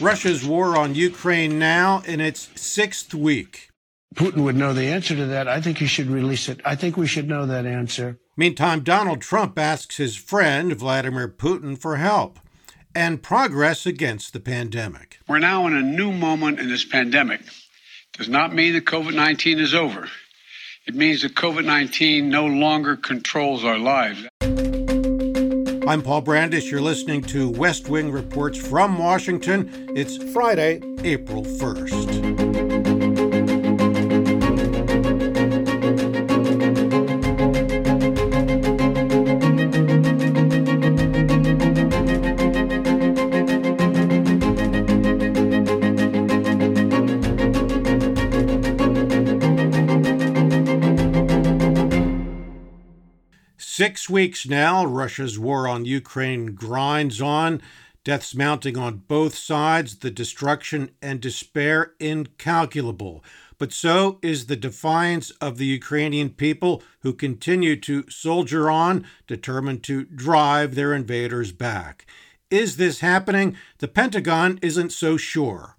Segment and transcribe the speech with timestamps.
[0.00, 3.68] Russia's war on Ukraine now in its sixth week.
[4.14, 5.48] Putin would know the answer to that.
[5.48, 6.60] I think he should release it.
[6.64, 8.18] I think we should know that answer.
[8.36, 12.40] Meantime, Donald Trump asks his friend Vladimir Putin for help
[12.94, 15.18] and progress against the pandemic.
[15.28, 17.40] We're now in a new moment in this pandemic.
[18.12, 20.08] Does not mean that COVID 19 is over.
[20.86, 24.26] It means that COVID 19 no longer controls our lives.
[25.86, 26.70] I'm Paul Brandus.
[26.70, 29.70] You're listening to West Wing Reports from Washington.
[29.94, 32.43] It's Friday, April 1st.
[53.84, 57.60] Six weeks now, Russia's war on Ukraine grinds on,
[58.02, 63.22] deaths mounting on both sides, the destruction and despair incalculable.
[63.58, 69.82] But so is the defiance of the Ukrainian people who continue to soldier on, determined
[69.82, 72.06] to drive their invaders back.
[72.50, 73.54] Is this happening?
[73.80, 75.76] The Pentagon isn't so sure.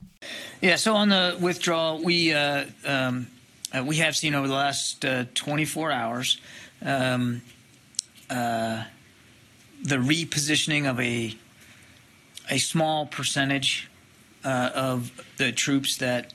[0.61, 3.25] Yeah, so on the withdrawal, we uh, um,
[3.75, 6.39] uh, we have seen over the last uh, 24 hours
[6.83, 7.41] um,
[8.29, 8.83] uh,
[9.83, 11.35] the repositioning of a
[12.49, 13.89] a small percentage
[14.43, 16.33] uh, of the troops that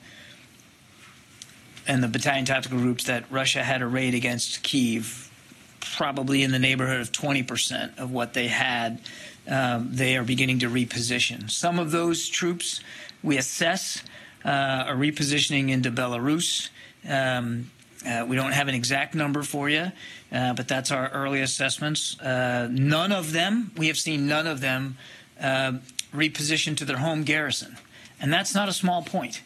[1.87, 5.31] and the battalion tactical groups that Russia had arrayed against Kiev,
[5.79, 9.01] probably in the neighborhood of 20% of what they had,
[9.47, 11.49] um, they are beginning to reposition.
[11.49, 12.81] Some of those troops
[13.23, 14.03] we assess
[14.45, 14.49] uh,
[14.87, 16.69] are repositioning into Belarus.
[17.07, 17.71] Um,
[18.05, 19.91] uh, we don't have an exact number for you,
[20.31, 22.19] uh, but that's our early assessments.
[22.19, 24.97] Uh, none of them, we have seen none of them
[25.39, 25.73] uh,
[26.13, 27.77] reposition to their home garrison.
[28.19, 29.41] And that's not a small point.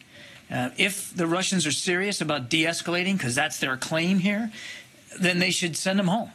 [0.50, 4.52] Uh, if the Russians are serious about de escalating, because that's their claim here,
[5.18, 6.30] then they should send them home.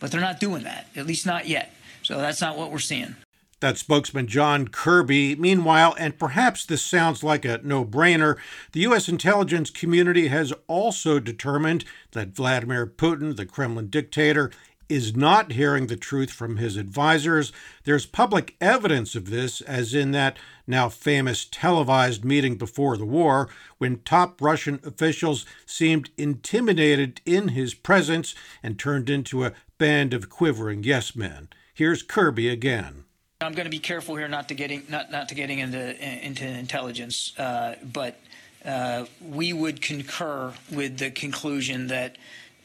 [0.00, 1.72] But they're not doing that, at least not yet.
[2.02, 3.16] So that's not what we're seeing.
[3.60, 5.36] That's spokesman John Kirby.
[5.36, 8.36] Meanwhile, and perhaps this sounds like a no brainer,
[8.72, 9.08] the U.S.
[9.08, 14.50] intelligence community has also determined that Vladimir Putin, the Kremlin dictator,
[14.88, 17.52] is not hearing the truth from his advisors.
[17.84, 23.48] There's public evidence of this, as in that now famous televised meeting before the war,
[23.78, 30.28] when top Russian officials seemed intimidated in his presence and turned into a band of
[30.28, 31.48] quivering yes men.
[31.72, 33.03] Here's Kirby again.
[33.44, 36.46] I'm going to be careful here not to getting not not to getting into into
[36.46, 38.18] intelligence, uh, but
[38.64, 42.16] uh, we would concur with the conclusion that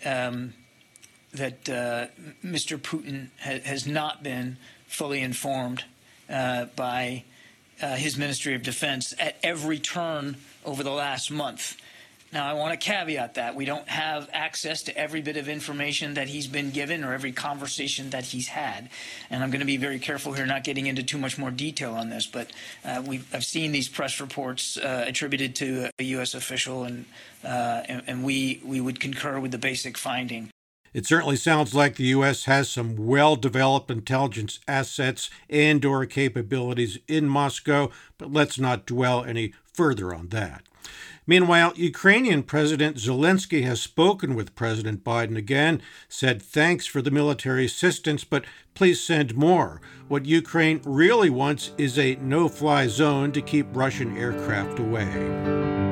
[0.06, 0.54] um,
[1.34, 2.08] that uh,
[2.44, 2.78] Mr.
[2.78, 4.58] Putin ha- has not been
[4.88, 5.84] fully informed
[6.30, 7.24] uh, by
[7.82, 11.78] uh, his Ministry of Defense at every turn over the last month.
[12.32, 13.56] Now, I want to caveat that.
[13.56, 17.32] We don't have access to every bit of information that he's been given or every
[17.32, 18.90] conversation that he's had.
[19.32, 21.96] And I'm going to be very careful here, not getting into too much more detail
[21.96, 22.28] on this.
[22.28, 22.52] But
[22.86, 26.36] uh, we've, I've seen these press reports uh, attributed to a U.S.
[26.36, 27.06] official, and,
[27.44, 30.52] uh, and, and we, we would concur with the basic finding.
[30.94, 32.46] It certainly sounds like the U.S.
[32.46, 39.54] has some well-developed intelligence assets and or capabilities in Moscow, but let's not dwell any
[39.72, 40.64] further on that.
[41.30, 47.66] Meanwhile, Ukrainian President Zelensky has spoken with President Biden again, said thanks for the military
[47.66, 49.80] assistance, but please send more.
[50.08, 55.89] What Ukraine really wants is a no fly zone to keep Russian aircraft away.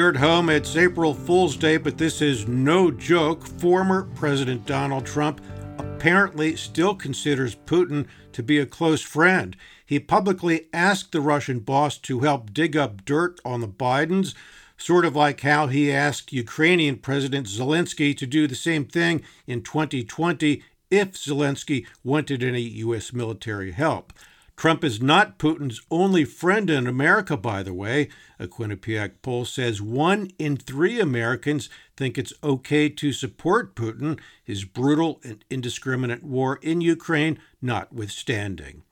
[0.00, 3.46] Here at home, it's April Fool's Day, but this is no joke.
[3.46, 5.42] Former President Donald Trump
[5.76, 9.54] apparently still considers Putin to be a close friend.
[9.84, 14.34] He publicly asked the Russian boss to help dig up dirt on the Bidens,
[14.78, 19.60] sort of like how he asked Ukrainian President Zelensky to do the same thing in
[19.60, 23.12] 2020 if Zelensky wanted any U.S.
[23.12, 24.14] military help.
[24.60, 28.10] Trump is not Putin's only friend in America, by the way.
[28.38, 34.66] A Quinnipiac poll says one in three Americans think it's okay to support Putin, his
[34.66, 38.82] brutal and indiscriminate war in Ukraine notwithstanding.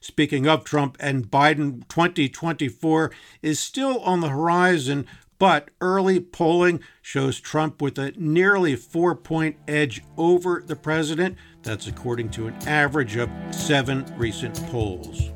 [0.00, 5.06] Speaking of Trump and Biden, 2024 is still on the horizon,
[5.38, 11.36] but early polling shows Trump with a nearly four point edge over the president.
[11.62, 15.30] That's according to an average of seven recent polls.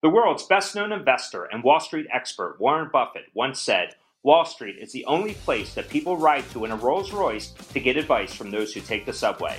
[0.00, 4.78] The world's best known investor and Wall Street expert Warren Buffett once said, Wall Street
[4.78, 8.34] is the only place that people ride to in a Rolls Royce to get advice
[8.34, 9.58] from those who take the subway.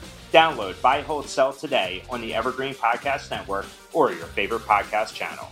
[0.31, 5.47] Download Buy, Hold, Sell today on the Evergreen Podcast Network or your favorite podcast channel.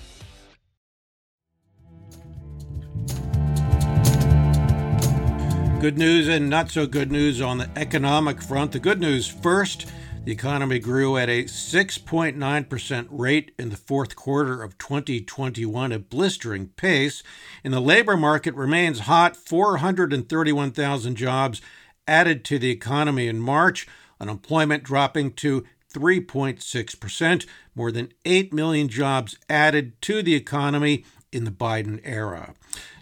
[5.81, 8.73] Good news and not so good news on the economic front.
[8.73, 9.85] The good news first
[10.25, 16.67] the economy grew at a 6.9% rate in the fourth quarter of 2021, a blistering
[16.67, 17.23] pace.
[17.63, 21.61] And the labor market remains hot 431,000 jobs
[22.07, 23.87] added to the economy in March
[24.19, 27.45] unemployment dropping to 3.6%,
[27.75, 32.53] more than 8 million jobs added to the economy in the Biden era.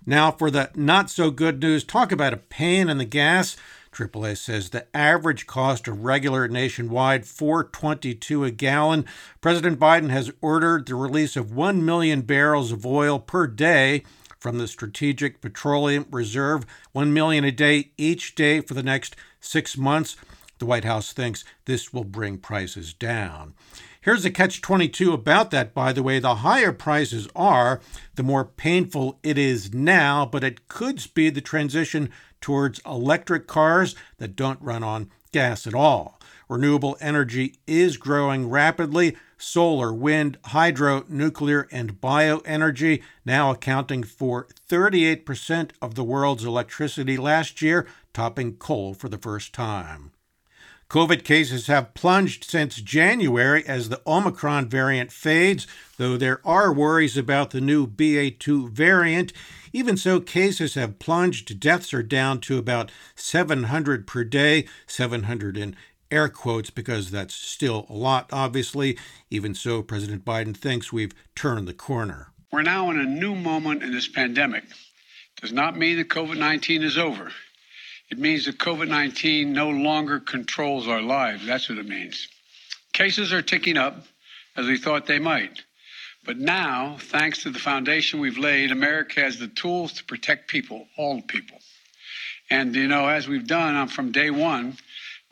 [0.06, 3.58] Now, for the not so good news, talk about a pain in the gas.
[3.92, 9.06] AAA says the average cost of regular nationwide 422 a gallon.
[9.42, 14.04] President Biden has ordered the release of 1 million barrels of oil per day
[14.40, 19.78] from the Strategic Petroleum Reserve, 1 million a day each day for the next 6
[19.78, 20.16] months.
[20.60, 23.54] The White House thinks this will bring prices down.
[24.02, 26.20] Here's a catch 22 about that, by the way.
[26.20, 27.82] The higher prices are,
[28.16, 32.10] the more painful it is now, but it could speed the transition
[32.40, 36.20] towards electric cars that don't run on gas at all.
[36.50, 39.18] Renewable energy is growing rapidly.
[39.38, 47.62] Solar, wind, hydro, nuclear, and bioenergy now accounting for 38% of the world's electricity last
[47.62, 50.12] year, topping coal for the first time.
[50.90, 55.68] COVID cases have plunged since January as the Omicron variant fades,
[55.98, 59.34] though there are worries about the new BA2 variant.
[59.74, 61.60] Even so, cases have plunged.
[61.60, 65.76] Deaths are down to about 700 per day, 700 in
[66.10, 68.98] air quotes because that's still a lot, obviously.
[69.30, 72.32] Even so, President Biden thinks we've turned the corner.
[72.50, 74.64] We're now in a new moment in this pandemic.
[75.42, 77.32] Does not mean that COVID 19 is over.
[78.10, 81.46] It means that COVID 19 no longer controls our lives.
[81.46, 82.28] That's what it means.
[82.94, 84.06] Cases are ticking up
[84.56, 85.64] as we thought they might.
[86.26, 90.88] But now, thanks to the foundation we've laid, America has the tools to protect people,
[90.98, 91.58] all people.
[92.50, 94.78] And, you know, as we've done from day one,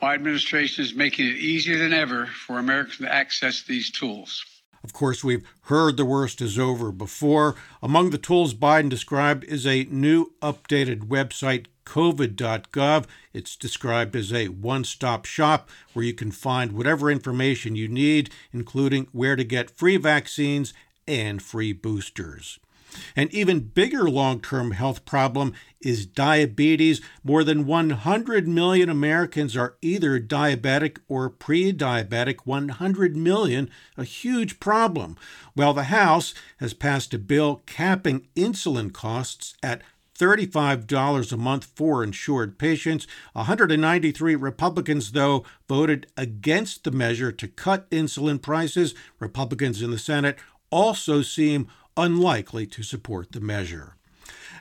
[0.00, 4.44] my administration is making it easier than ever for Americans to access these tools.
[4.86, 7.56] Of course, we've heard the worst is over before.
[7.82, 13.06] Among the tools Biden described is a new updated website covid.gov.
[13.34, 18.30] It's described as a one stop shop where you can find whatever information you need,
[18.52, 20.72] including where to get free vaccines
[21.08, 22.60] and free boosters.
[23.14, 27.00] An even bigger long term health problem is diabetes.
[27.22, 32.40] More than 100 million Americans are either diabetic or pre diabetic.
[32.44, 35.16] 100 million, a huge problem.
[35.54, 39.82] Well, the House has passed a bill capping insulin costs at
[40.18, 43.06] $35 a month for insured patients.
[43.34, 48.94] 193 Republicans, though, voted against the measure to cut insulin prices.
[49.18, 50.38] Republicans in the Senate
[50.70, 53.96] also seem unlikely to support the measure.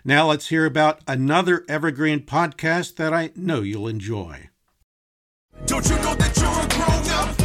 [0.04, 4.50] Now let's hear about another Evergreen podcast that I know you'll enjoy.
[5.66, 7.45] Don't you know that you're a grown up?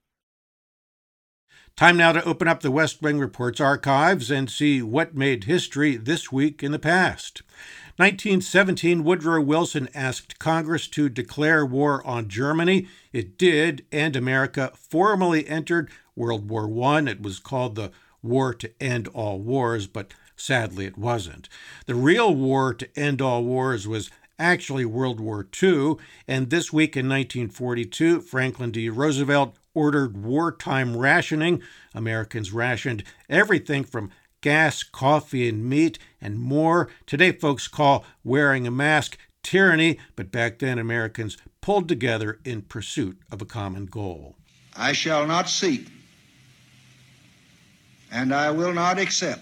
[1.81, 5.95] Time now to open up the West Wing Report's archives and see what made history
[5.95, 7.41] this week in the past.
[7.95, 12.87] 1917, Woodrow Wilson asked Congress to declare war on Germany.
[13.11, 16.99] It did, and America formally entered World War I.
[16.99, 21.49] It was called the War to End All Wars, but sadly it wasn't.
[21.87, 25.95] The real war to end all wars was actually World War II,
[26.27, 28.87] and this week in 1942, Franklin D.
[28.87, 31.61] Roosevelt ordered wartime rationing.
[31.93, 34.11] Americans rationed everything from
[34.41, 36.89] gas, coffee, and meat, and more.
[37.05, 43.19] Today, folks call wearing a mask tyranny, but back then, Americans pulled together in pursuit
[43.31, 44.35] of a common goal.
[44.75, 45.87] I shall not seek,
[48.11, 49.41] and I will not accept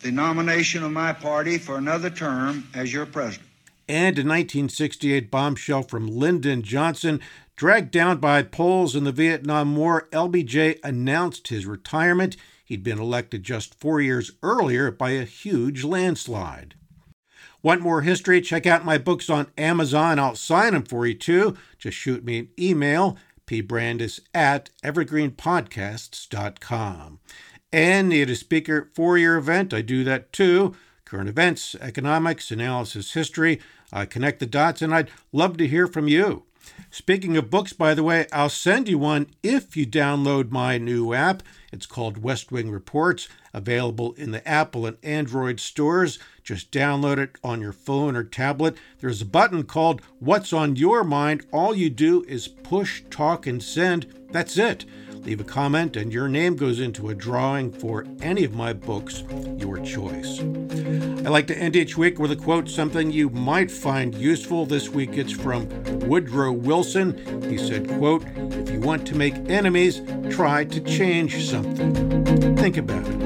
[0.00, 3.46] the nomination of my party for another term as your president.
[3.88, 7.20] And a 1968, bombshell from Lyndon Johnson
[7.60, 12.38] Dragged down by polls in the Vietnam War, LBJ announced his retirement.
[12.64, 16.74] He'd been elected just four years earlier by a huge landslide.
[17.62, 18.40] Want more history?
[18.40, 20.18] Check out my books on Amazon.
[20.18, 21.54] I'll sign them for you too.
[21.76, 27.20] Just shoot me an email, pbrandus at evergreenpodcasts.com.
[27.70, 29.74] And need a speaker for your event?
[29.74, 30.74] I do that too.
[31.04, 33.60] Current events, economics, analysis, history.
[33.92, 36.46] I connect the dots, and I'd love to hear from you.
[36.92, 41.14] Speaking of books, by the way, I'll send you one if you download my new
[41.14, 41.44] app.
[41.72, 46.18] It's called West Wing Reports, available in the Apple and Android stores.
[46.42, 48.76] Just download it on your phone or tablet.
[48.98, 51.46] There's a button called What's on Your Mind.
[51.52, 54.12] All you do is push, talk, and send.
[54.32, 54.84] That's it.
[55.24, 59.22] Leave a comment, and your name goes into a drawing for any of my books,
[59.56, 60.40] your choice.
[60.40, 64.64] I like to end each week with a quote, something you might find useful.
[64.64, 65.68] This week it's from
[66.08, 67.42] Woodrow Wilson.
[67.50, 70.00] He said, quote, if you want to make enemies,
[70.30, 72.56] try to change something.
[72.56, 73.20] Think about it.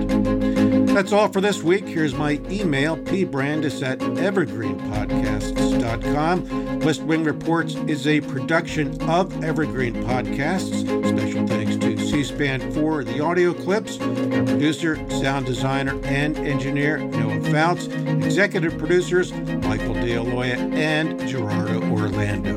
[0.95, 1.89] That's all for this week.
[1.89, 6.81] Here's my email, pbrandus at evergreenpodcasts.com.
[6.81, 11.04] West Wing Reports is a production of Evergreen Podcasts.
[12.15, 18.79] C SPAN for the audio clips, our producer, sound designer, and engineer, Noah Fouts, executive
[18.79, 22.57] producers, Michael DeAloia and Gerardo Orlando.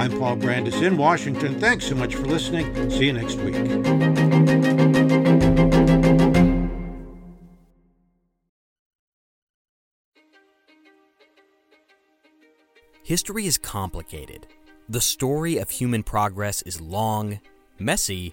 [0.00, 1.58] I'm Paul Brandus in Washington.
[1.58, 2.88] Thanks so much for listening.
[2.88, 3.56] See you next week.
[13.02, 14.46] History is complicated.
[14.88, 17.40] The story of human progress is long,
[17.80, 18.32] messy,